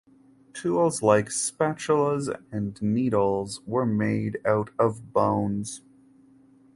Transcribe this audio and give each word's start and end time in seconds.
Tools 0.53 1.03
like 1.03 1.27
spatulas 1.27 2.27
and 2.51 2.81
needles 2.81 3.61
were 3.67 3.85
made 3.85 4.39
out 4.43 4.71
of 4.79 5.13
bones. 5.13 5.81